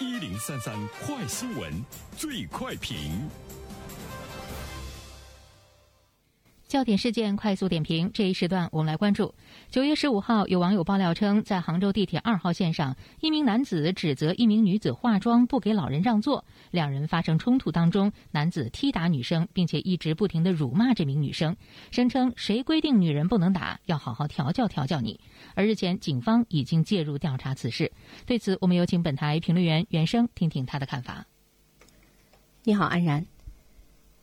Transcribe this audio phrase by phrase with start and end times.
[0.00, 0.74] 一零三三
[1.04, 1.84] 快新闻，
[2.16, 3.28] 最快评。
[6.68, 9.34] 焦点事件快速点评，这一时段我们来关注。
[9.70, 21.56] 九月十五号，有网友爆料称，在杭州地铁二号线上，一名男子指责一名女子化妆不给老人让座，两人发生冲突当中，男子踢打女生，并且一直不停的辱骂这名女生，
[21.90, 25.18] 声称谁规定女人不能打，要好好调教调教你。
[25.54, 27.90] 而日前，警方已经介入调查此事。
[28.26, 31.24] 对此，我们有请本台评论员袁生听听他的看法。
[32.64, 33.24] 你好，安然。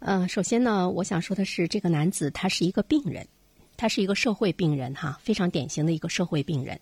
[0.00, 3.26] 呃，首先呢，我想说的是，这个男子他是一个病人，
[3.76, 6.80] 他是一个社会病人哈，非常典型的一个社会病人。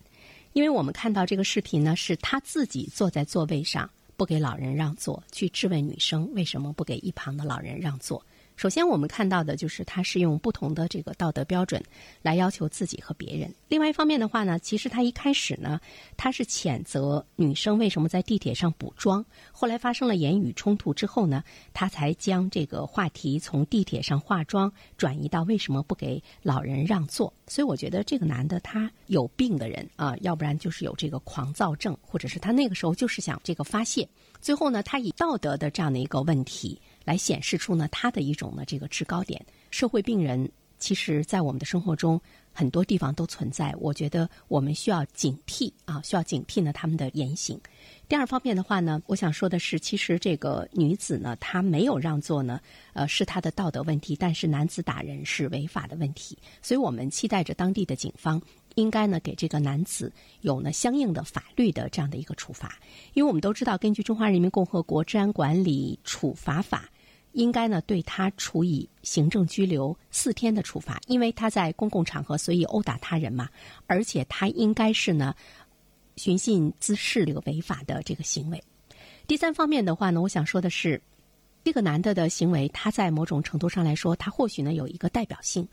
[0.53, 8.23] 因为我们看到这个视频呢，是他自己坐在座位上不给老人让座，去质问女生为什么不给一旁的老人让座。
[8.57, 11.79] 首先，我们看到的就是他是用不同的这个道德标准
[12.23, 13.53] 来要求自己和别人。
[13.67, 15.79] 另外一方面的话呢，其实他一开始呢，
[16.17, 19.23] 他是谴责女生为什么在地铁上补妆。
[19.51, 27.31] 后来发生了言语冲突之后呢，他才将这个话题从地铁上化妆转移到为什么不给老人让座。
[27.45, 34.09] 所以我觉得这个男的他有病的人啊，要不然就是有这个狂躁症，或者是他那个时候就是想这个发泄。
[34.41, 36.81] 最后呢，他以道德的这样的一个问题。
[37.07, 39.43] 来显示出呢他的一种呢这个制高点。
[39.71, 42.21] 社会病人其实，在我们的生活中
[42.53, 43.73] 很多地方都存在。
[43.79, 47.59] 我觉得我们需要警惕啊，需要警惕呢他们的言行。
[48.07, 52.61] 第二方面的话呢，我想说的是，其实这个女子呢，她没有让座呢，
[52.93, 56.37] 呃，是她的道德问题；但是男子打人是违法的问题。
[56.61, 58.39] 所以我们期待着当地的警方
[58.75, 62.77] 应该呢给这个男子有呢相应的法律的这样的一个处罚。
[63.15, 66.87] 因为我们都知道，根据《中华人民共和国治安管理处罚法》。
[67.37, 73.47] 应该呢对他处以行政拘留四天的处罚，因为他在公共场合随意殴打他人嘛，
[73.85, 75.35] 而且他应该是呢
[76.15, 78.61] 寻衅滋事这个违法的这个行为。
[79.27, 80.99] 第三方面的话呢，我想说的是，
[81.63, 85.67] 这个男的的行为，他在某种程度上来说，他或许呢有一个代表性。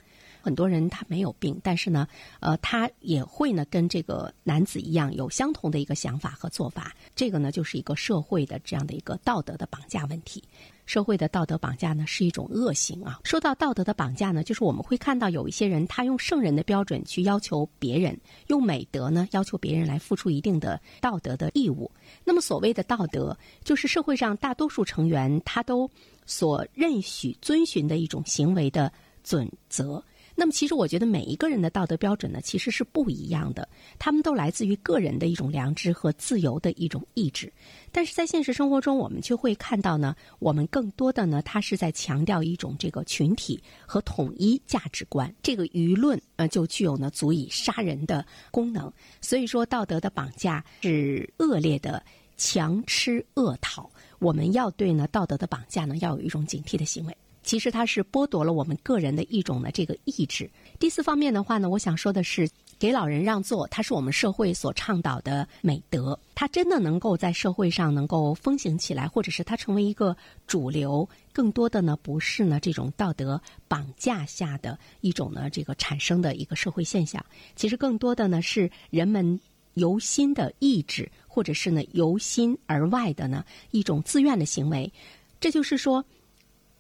[0.44, 2.06] 很多人他没有病，但是呢，
[2.41, 6.94] 呃，他也会呢跟这个男子一样有相同的一个想法和做法。
[7.16, 10.44] 这个呢就是一个社会的这样的一个道德的绑架问题。
[10.84, 13.19] 社会的道德绑架呢是一种恶行啊。
[13.25, 18.15] 说到道德的绑架呢，就是我们会看到有一些人他用圣人的标准去要求别人，
[18.49, 21.91] 用美德呢要求别人来付出一定的道德的义务。
[22.22, 23.34] 那么所谓的道德，
[23.65, 25.91] 就是社会上大多数成员他都
[26.26, 30.05] 所认许遵循的一种行为的准则。
[30.36, 33.68] 那么，其实我觉得每一个人的道德标准呢，其实是不一样的。
[33.98, 37.52] 他们都来自于个人的一种良知和自由的一种意志。
[37.92, 45.32] 但是在现实生活中，我们却会看到呢，我们更多的呢，它是在强调一种这个群体和统一价值观。
[45.40, 48.92] 这个舆论呃，就具有呢足以杀人的功能。
[49.20, 52.04] 所以说，道德的绑架是恶劣的
[52.36, 53.88] 强吃恶讨。
[54.18, 57.16] 我们要对呢道德的绑架呢，要有一种警惕的行为。
[57.44, 60.50] 其实它是剥夺了我们个人的一种呢这个意志。
[60.81, 66.19] 第四方面的话呢，我想说的是，给老人让座，它是我们社会所倡导的美德。
[66.34, 70.16] 它真的能够在社会上能够风行起来，或者是它成为一个
[70.47, 77.25] 主流，更多的呢不是呢这种道德绑架下的一种呢这个产生的一个社会现象。
[77.55, 79.38] 其实更多的呢是人们
[79.75, 84.93] 由心的意志，或者是呢由心而外的呢一种自愿的行为。
[85.38, 86.05] 这就是说。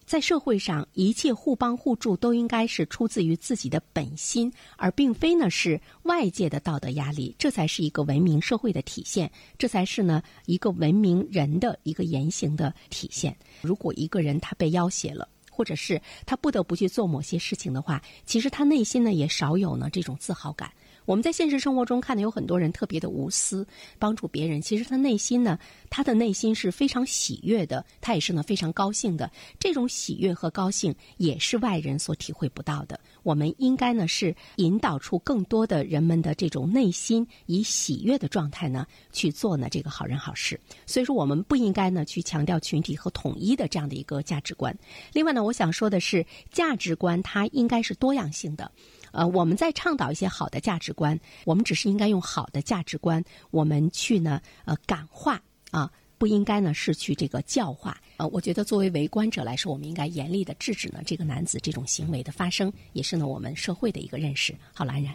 [0.06, 7.34] 在社会上，一切互帮互助都应该是出自于自己的本心，而并非呢是外界的道德压力。
[7.38, 13.34] 这才是一个文明社会的体现，这才是呢一个文明人的一个言行的体现。
[13.62, 20.70] 如果一个人他被要挟了，或者是他不得不去做某些事情的话，其实他内心呢也少有呢这种自豪感。
[21.06, 23.66] 我们在现实生活中看到有很多人特别的无私，
[23.98, 24.60] 帮助别人。
[24.60, 25.58] 其实他内心呢，
[25.90, 29.30] 他的内心是非常喜悦的，他也是呢非常高兴的。
[29.58, 32.98] 这种喜悦和高兴也是外人所体会不到的。
[33.22, 40.58] 我们应该呢是引导出更多的人们的这种内心以喜悦的状态呢去做呢这个好人好事。
[40.86, 44.74] 所以说，我们不应该呢去强调群体和统一的这样的一个价值观。
[45.12, 48.70] 另外呢，我想说的是，价值观它应该是多样性的。
[49.14, 53.22] 呃，我们在倡导一些好的价值观，我们只是应该用好的价值观，
[53.52, 55.40] 我们去呢，呃，感化
[55.70, 57.96] 啊，不应该呢是去这个教化。
[58.16, 64.52] 呃，我觉得作为围观者来说，我们应该严厉的制止呢这个男子这种行为的发生，也是呢我们社会的一个认识。
[64.74, 65.14] 好了，安然，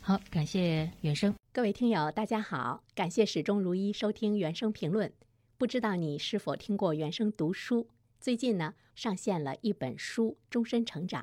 [0.00, 1.34] 好，感谢原生。
[1.52, 5.12] 各位听友，大家好，感谢始终如一收听原生评论。
[5.58, 7.86] 不知道你是否听过原生读书？
[8.20, 11.22] 最近呢上线了一本书《终身成长》。